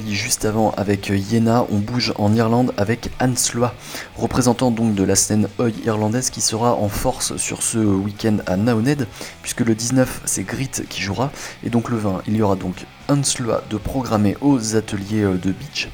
Juste 0.09 0.45
avant 0.45 0.73
avec 0.77 1.11
Yena, 1.11 1.67
on 1.71 1.79
bouge 1.79 2.13
en 2.17 2.35
Irlande 2.35 2.73
avec 2.77 3.11
Ansloa, 3.21 3.75
représentant 4.17 4.71
donc 4.71 4.95
de 4.95 5.05
la 5.05 5.15
scène 5.15 5.49
oi 5.59 5.71
irlandaise 5.85 6.31
qui 6.31 6.41
sera 6.41 6.75
en 6.75 6.89
force 6.89 7.37
sur 7.37 7.63
ce 7.63 7.79
week-end 7.79 8.39
à 8.47 8.57
Naoned, 8.57 9.07
puisque 9.43 9.61
le 9.61 9.75
19 9.75 10.23
c'est 10.25 10.45
Grit 10.45 10.71
qui 10.89 11.03
jouera, 11.03 11.31
et 11.63 11.71
donc 11.71 11.91
le 11.91 11.99
20 11.99 12.23
il 12.27 12.37
y 12.37 12.43
aura 12.43 12.57
donc 12.57 12.87
Ansloa 13.09 13.63
de 13.69 13.77
programmer 13.77 14.37
aux 14.41 14.77
ateliers 14.77 15.23
de 15.23 15.53
beach 15.53 15.89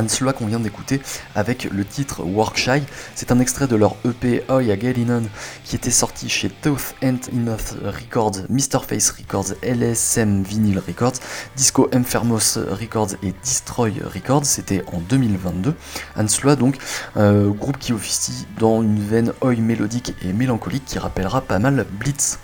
Ansloa 0.00 0.32
qu'on 0.32 0.46
vient 0.46 0.60
d'écouter 0.60 1.00
avec 1.34 1.64
le 1.64 1.84
titre 1.84 2.22
Workshy. 2.24 2.82
C'est 3.14 3.32
un 3.32 3.40
extrait 3.40 3.66
de 3.66 3.76
leur 3.76 3.96
EP 4.04 4.42
Oya 4.48 4.76
Galinon 4.76 5.22
qui 5.64 5.76
était 5.76 5.90
sorti 5.90 6.28
chez 6.28 6.48
Tooth 6.48 6.94
and 7.02 7.18
Enough 7.32 7.76
Records, 7.84 8.46
Mr. 8.48 8.80
Face 8.88 9.10
Records, 9.10 9.54
LSM 9.62 10.42
Vinyl 10.42 10.78
Records, 10.78 11.14
Disco 11.56 11.88
Enfermos 11.94 12.56
Records 12.56 13.12
et 13.22 13.34
Destroy 13.44 13.92
Records. 14.02 14.46
C'était 14.46 14.82
en 14.92 15.00
2022. 15.00 15.74
Ansloa 16.16 16.56
donc, 16.56 16.76
groupe 17.16 17.78
qui 17.78 17.92
officie 17.92 18.46
dans 18.58 18.82
une 18.82 19.00
veine 19.00 19.32
oi 19.42 19.54
mélodique 19.56 20.14
et 20.22 20.32
mélancolique 20.32 20.84
qui 20.84 20.98
rappellera 20.98 21.40
pas 21.42 21.58
mal 21.58 21.86
Blitz. 21.98 22.38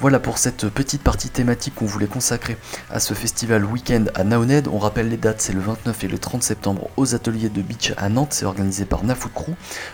Voilà 0.00 0.18
pour 0.18 0.38
cette 0.38 0.68
petite 0.68 1.02
partie 1.02 1.28
thématique 1.28 1.76
qu'on 1.76 1.86
voulait 1.86 2.06
consacrer 2.06 2.56
à 2.90 2.98
ce 2.98 3.14
festival 3.14 3.64
week-end 3.64 4.06
à 4.14 4.24
Naoned. 4.24 4.66
On 4.66 4.78
rappelle 4.78 5.08
les 5.08 5.16
dates, 5.16 5.40
c'est 5.40 5.52
le 5.52 5.60
29 5.60 6.04
et 6.04 6.08
le 6.08 6.18
30 6.18 6.42
septembre 6.42 6.90
aux 6.96 7.14
ateliers 7.14 7.48
de 7.48 7.62
Beach 7.62 7.92
à 7.96 8.08
Nantes. 8.08 8.32
C'est 8.32 8.44
organisé 8.44 8.84
par 8.84 9.04
Nafoot 9.04 9.32
Crew. 9.32 9.50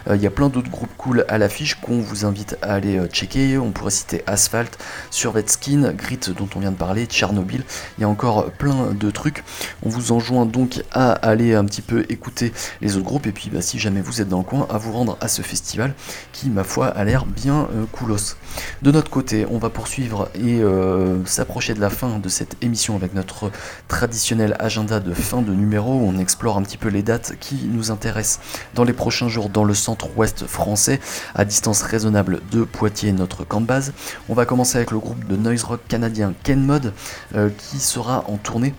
Euh, 0.08 0.16
il 0.16 0.22
y 0.22 0.26
a 0.26 0.30
plein 0.30 0.48
d'autres 0.48 0.70
groupes 0.70 0.96
cool 0.96 1.26
à 1.28 1.36
l'affiche 1.36 1.74
qu'on 1.74 2.00
vous 2.00 2.24
invite 2.24 2.56
à 2.62 2.72
aller 2.72 2.98
euh, 2.98 3.06
checker. 3.06 3.58
On 3.58 3.70
pourrait 3.70 3.90
citer 3.90 4.22
Asphalt, 4.26 4.78
Survet 5.10 5.44
Skin, 5.46 5.92
Grit 5.92 6.20
dont 6.36 6.48
on 6.56 6.60
vient 6.60 6.72
de 6.72 6.76
parler, 6.76 7.04
Tchernobyl. 7.04 7.62
Il 7.98 8.00
y 8.00 8.04
a 8.04 8.08
encore 8.08 8.50
plein 8.52 8.92
de 8.92 9.10
trucs. 9.10 9.44
On 9.82 9.90
vous 9.90 10.12
enjoint 10.12 10.46
donc 10.46 10.82
à 10.92 11.12
aller 11.12 11.54
un 11.54 11.64
petit 11.66 11.82
peu 11.82 12.06
écouter 12.08 12.52
les 12.80 12.96
autres 12.96 13.04
groupes. 13.04 13.26
Et 13.26 13.32
puis 13.32 13.50
bah, 13.50 13.60
si 13.60 13.78
jamais 13.78 14.00
vous 14.00 14.22
êtes 14.22 14.28
dans 14.28 14.38
le 14.38 14.44
coin, 14.44 14.66
à 14.70 14.78
vous 14.78 14.92
rendre 14.92 15.18
à 15.20 15.28
ce 15.28 15.42
festival 15.42 15.94
qui, 16.32 16.48
ma 16.48 16.64
foi, 16.64 16.86
a 16.86 17.04
l'air 17.04 17.26
bien 17.26 17.68
euh, 17.74 17.84
coolos. 17.92 18.36
De 18.82 18.90
notre 18.90 19.10
côté, 19.10 19.46
on 19.50 19.58
va 19.58 19.67
poursuivre 19.68 20.28
et 20.34 20.60
euh, 20.62 21.24
s'approcher 21.24 21.74
de 21.74 21.80
la 21.80 21.90
fin 21.90 22.18
de 22.18 22.28
cette 22.28 22.56
émission 22.62 22.96
avec 22.96 23.14
notre 23.14 23.50
traditionnel 23.88 24.56
agenda 24.58 25.00
de 25.00 25.12
fin 25.12 25.42
de 25.42 25.52
numéro 25.52 25.92
on 25.92 26.18
explore 26.18 26.56
un 26.56 26.62
petit 26.62 26.76
peu 26.76 26.88
les 26.88 27.02
dates 27.02 27.34
qui 27.40 27.68
nous 27.70 27.90
intéressent 27.90 28.40
dans 28.74 28.84
les 28.84 28.92
prochains 28.92 29.28
jours 29.28 29.48
dans 29.48 29.64
le 29.64 29.74
centre-ouest 29.74 30.46
français 30.46 31.00
à 31.34 31.44
distance 31.44 31.82
raisonnable 31.82 32.40
de 32.50 32.64
Poitiers, 32.64 33.12
notre 33.12 33.44
camp 33.44 33.60
de 33.60 33.66
base. 33.66 33.92
On 34.28 34.34
va 34.34 34.44
commencer 34.44 34.76
avec 34.76 34.90
le 34.90 34.98
groupe 34.98 35.26
de 35.26 35.36
noise 35.36 35.64
rock 35.64 35.80
canadien 35.88 36.34
Kenmod 36.42 36.92
euh, 37.34 37.50
qui 37.56 37.78
sera 37.78 38.24
en 38.28 38.36
tournée 38.36 38.74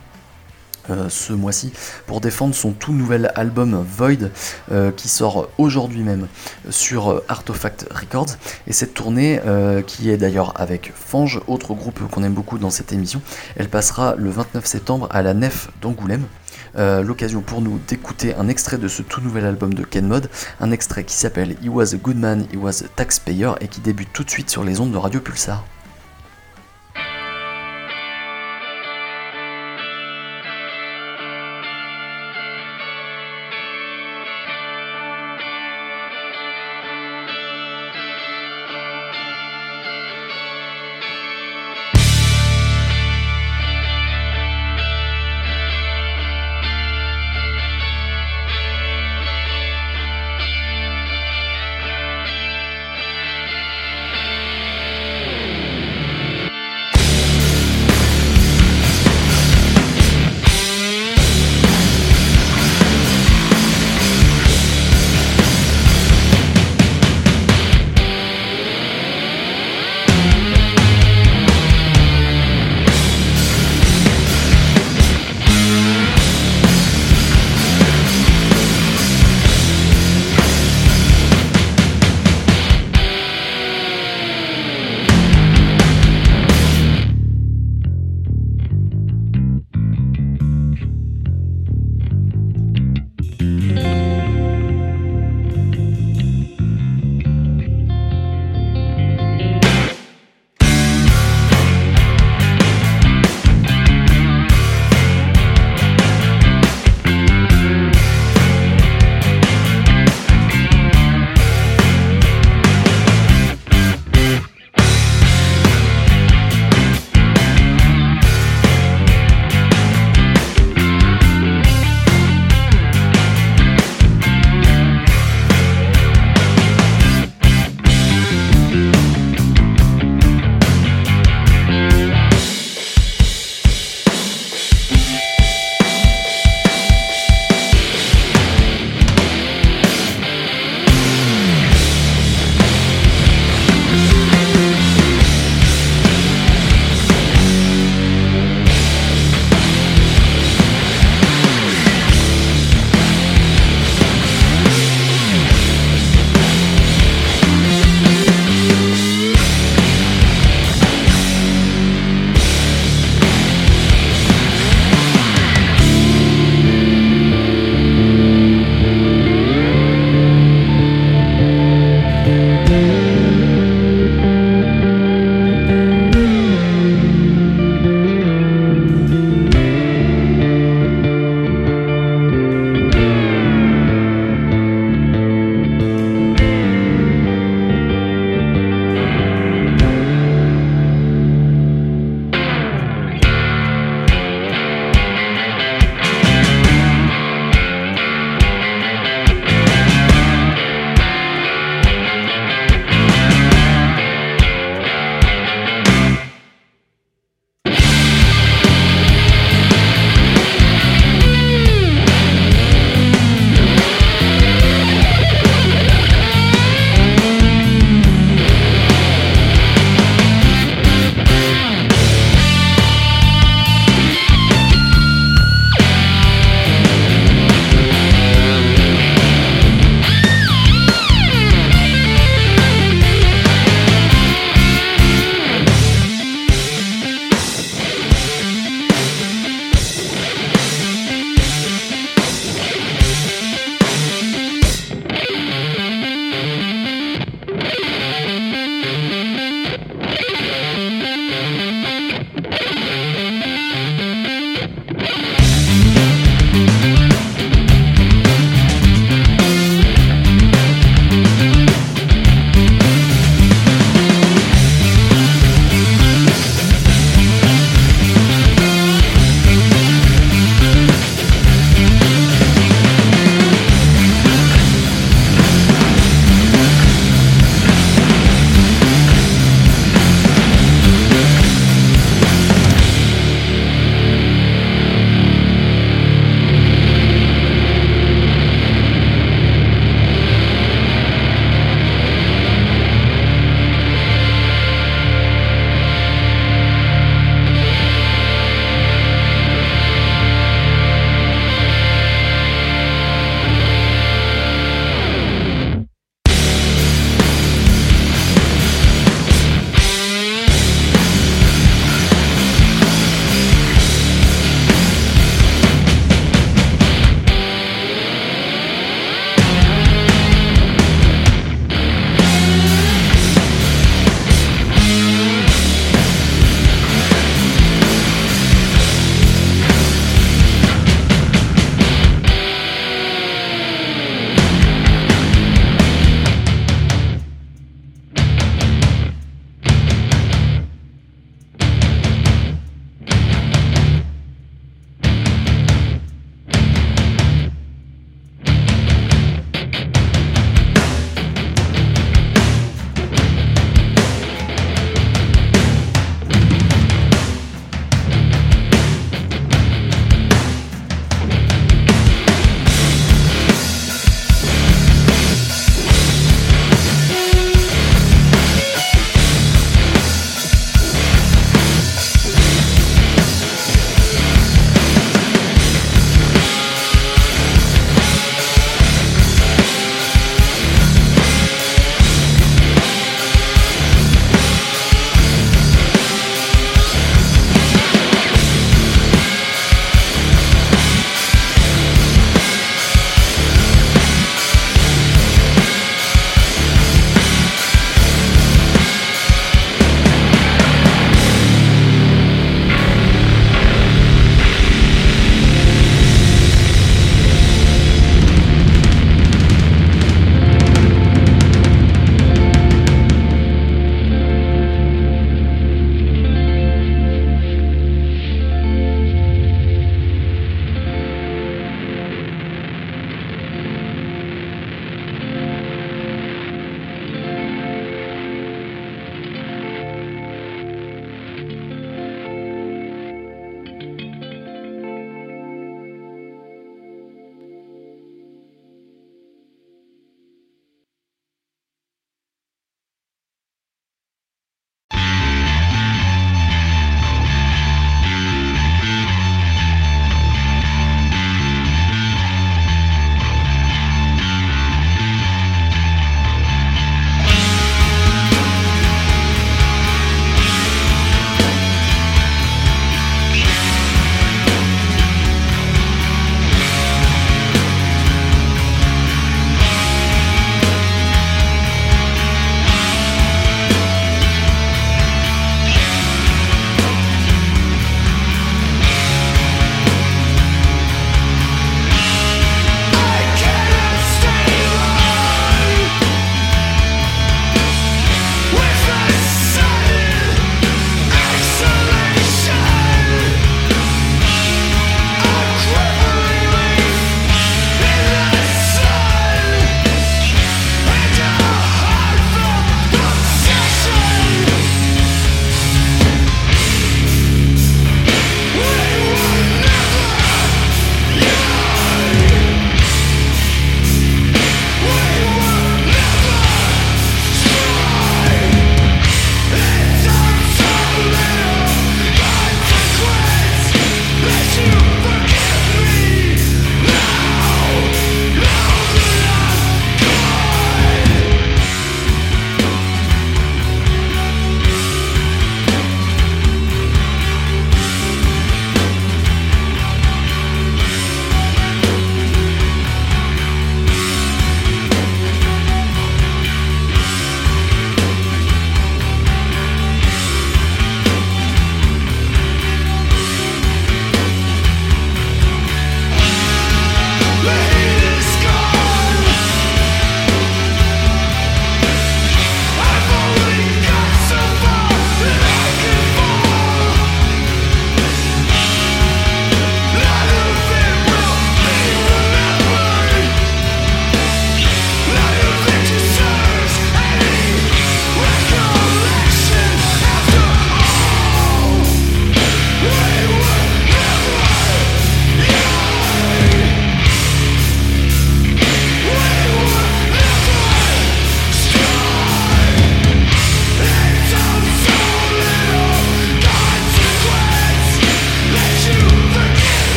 ce 1.09 1.33
mois-ci 1.33 1.71
pour 2.07 2.21
défendre 2.21 2.55
son 2.55 2.71
tout 2.71 2.93
nouvel 2.93 3.31
album 3.35 3.85
Void 3.97 4.31
euh, 4.71 4.91
qui 4.91 5.07
sort 5.07 5.49
aujourd'hui 5.57 6.01
même 6.01 6.27
sur 6.69 7.21
Artefact 7.27 7.87
Records 7.91 8.35
et 8.67 8.73
cette 8.73 8.93
tournée 8.93 9.41
euh, 9.45 9.81
qui 9.81 10.09
est 10.09 10.17
d'ailleurs 10.17 10.53
avec 10.59 10.91
Fange, 10.95 11.41
autre 11.47 11.73
groupe 11.73 11.99
qu'on 12.09 12.23
aime 12.23 12.33
beaucoup 12.33 12.57
dans 12.57 12.69
cette 12.69 12.91
émission, 12.93 13.21
elle 13.55 13.69
passera 13.69 14.15
le 14.15 14.29
29 14.29 14.65
septembre 14.65 15.07
à 15.11 15.21
la 15.21 15.33
Nef 15.33 15.69
d'Angoulême. 15.81 16.25
L'occasion 16.75 17.41
pour 17.41 17.61
nous 17.61 17.79
d'écouter 17.87 18.35
un 18.35 18.47
extrait 18.47 18.77
de 18.77 18.87
ce 18.87 19.01
tout 19.01 19.21
nouvel 19.21 19.45
album 19.45 19.73
de 19.73 19.83
Ken 19.83 20.07
Mod, 20.07 20.29
un 20.61 20.71
extrait 20.71 21.03
qui 21.03 21.15
s'appelle 21.15 21.57
He 21.63 21.67
Was 21.67 21.93
a 21.93 21.97
Good 21.97 22.17
Man, 22.17 22.45
He 22.53 22.57
Was 22.57 22.83
a 22.83 22.87
Taxpayer 22.95 23.51
et 23.59 23.67
qui 23.67 23.81
débute 23.81 24.13
tout 24.13 24.23
de 24.23 24.29
suite 24.29 24.49
sur 24.49 24.63
les 24.63 24.79
ondes 24.79 24.91
de 24.91 24.97
Radio 24.97 25.19
Pulsar. 25.19 25.65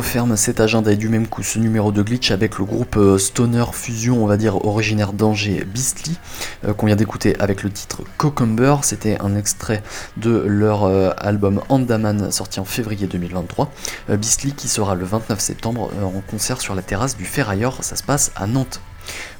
Referme 0.00 0.34
cet 0.34 0.60
agenda 0.60 0.92
et 0.92 0.96
du 0.96 1.10
même 1.10 1.26
coup 1.26 1.42
ce 1.42 1.58
numéro 1.58 1.92
de 1.92 2.00
glitch 2.00 2.30
avec 2.30 2.58
le 2.58 2.64
groupe 2.64 2.96
euh, 2.96 3.18
Stoner 3.18 3.66
Fusion, 3.70 4.24
on 4.24 4.26
va 4.26 4.38
dire 4.38 4.64
originaire 4.64 5.12
d'Angers, 5.12 5.62
Beastly, 5.66 6.16
euh, 6.64 6.72
qu'on 6.72 6.86
vient 6.86 6.96
d'écouter 6.96 7.38
avec 7.38 7.62
le 7.62 7.68
titre 7.68 8.00
Cucumber. 8.16 8.76
C'était 8.80 9.18
un 9.20 9.36
extrait 9.36 9.82
de 10.16 10.42
leur 10.46 10.84
euh, 10.84 11.10
album 11.18 11.60
Andaman 11.68 12.30
sorti 12.30 12.60
en 12.60 12.64
février 12.64 13.06
2023. 13.08 13.70
Beastly 14.08 14.52
qui 14.54 14.68
sera 14.68 14.94
le 14.94 15.04
29 15.04 15.38
septembre 15.38 15.90
en 16.02 16.22
concert 16.22 16.62
sur 16.62 16.74
la 16.74 16.80
terrasse 16.80 17.18
du 17.18 17.26
Ferrailleur, 17.26 17.84
ça 17.84 17.94
se 17.94 18.02
passe 18.02 18.32
à 18.36 18.46
Nantes. 18.46 18.80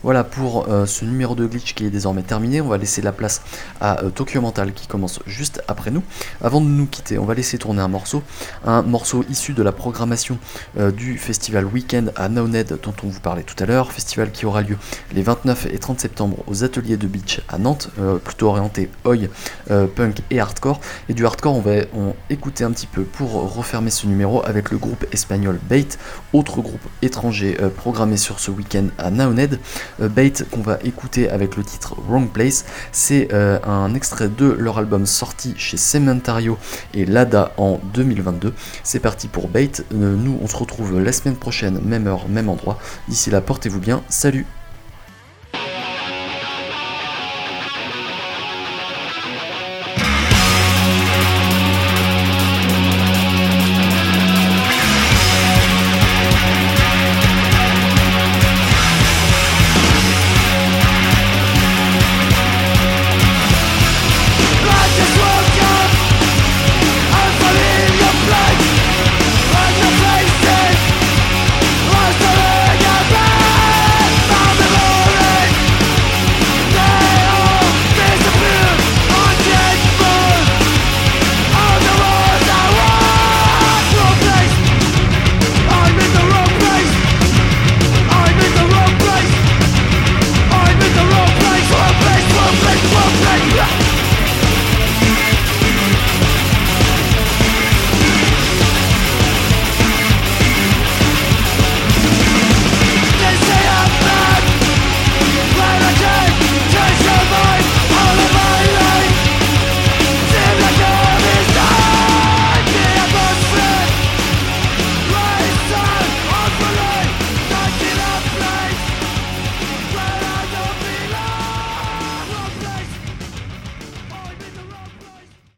Voilà 0.03 0.25
pour 0.25 0.67
euh, 0.71 0.87
ce 0.87 1.05
numéro 1.05 1.35
de 1.35 1.45
glitch 1.47 1.75
qui 1.75 1.85
est 1.85 1.91
désormais 1.91 2.23
terminé. 2.23 2.63
On 2.63 2.69
va 2.69 2.79
laisser 2.79 3.03
la 3.03 3.13
place 3.13 3.43
à 3.83 4.03
euh, 4.03 4.09
Tokyo 4.09 4.41
Mental 4.41 4.73
qui 4.73 4.87
commence 4.87 5.21
juste 5.27 5.63
après 5.69 5.91
nous. 5.91 6.03
Avant 6.41 6.63
de 6.63 6.67
nous 6.67 6.87
quitter, 6.87 7.19
on 7.19 7.27
va 7.27 7.35
laisser 7.35 7.59
tourner 7.59 7.83
un 7.83 7.89
morceau. 7.89 8.23
Un 8.65 8.81
morceau 8.81 9.27
issu 9.29 9.53
de 9.53 9.63
la 9.63 9.73
programmation 9.73 10.39
euh, 10.79 10.91
du 10.91 11.19
festival 11.19 11.67
Weekend 11.67 12.15
à 12.17 12.31
Naoned 12.31 12.79
dont 12.83 12.95
on 13.03 13.09
vous 13.09 13.21
parlait 13.21 13.43
tout 13.43 13.63
à 13.63 13.67
l'heure. 13.67 13.93
Festival 13.93 14.31
qui 14.33 14.47
aura 14.47 14.63
lieu 14.63 14.79
les 15.13 15.23
29 15.23 15.67
et 15.71 15.79
30 15.79 16.01
septembre 16.01 16.39
aux 16.47 16.65
ateliers 16.65 16.97
de 16.97 17.07
beach 17.07 17.43
à 17.49 17.59
Nantes, 17.59 17.91
plutôt 18.25 18.49
orienté 18.49 18.89
oi, 19.05 19.17
punk 19.95 20.23
et 20.31 20.41
hardcore. 20.41 20.81
Et 21.09 21.15
du 21.15 21.27
hardcore, 21.27 21.57
on 21.57 21.61
va 21.61 21.73
écouter 22.31 22.65
un 22.65 22.71
petit 22.71 22.87
peu 22.87 23.03
pour 23.03 23.55
refermer 23.55 23.91
ce 23.91 24.07
numéro 24.07 24.45
avec 24.47 24.71
le 24.71 24.79
groupe 24.79 25.05
espagnol 25.13 25.59
Bait, 25.69 25.87
autre 26.33 26.63
groupe 26.63 26.81
étranger 27.03 27.57
programmé 27.77 28.17
sur 28.17 28.41
ce 28.41 28.51
week-end 28.51 28.87
à 28.99 29.11
Naoned. 29.11 29.59
Euh, 30.01 30.09
Bait 30.09 30.33
qu'on 30.51 30.61
va 30.61 30.79
écouter 30.85 31.31
avec 31.31 31.57
le 31.57 31.65
titre 31.65 31.95
Wrong 32.09 32.29
Place. 32.29 32.65
C'est 32.93 33.29
euh, 33.33 33.59
un 33.65 33.95
extrait 33.95 34.29
de 34.29 34.47
leur 34.47 34.79
album 34.79 35.07
sorti 35.07 35.55
chez 35.57 35.77
Cementario 35.77 36.59
et 36.95 37.07
Lada 37.07 37.53
en 37.57 37.81
2022. 37.95 38.53
C'est 38.83 39.01
parti 39.01 39.29
pour 39.29 39.49
Bait. 39.49 39.71
Euh, 39.93 40.17
nous, 40.17 40.39
on 40.43 40.47
se 40.47 40.57
retrouve 40.57 41.01
la 41.01 41.13
semaine 41.13 41.37
prochaine, 41.37 41.81
même 41.85 42.07
heure, 42.07 42.29
même 42.29 42.49
endroit. 42.49 42.79
D'ici 43.09 43.31
là, 43.31 43.41
portez-vous 43.41 43.81
bien. 43.81 44.03
Salut 44.09 44.47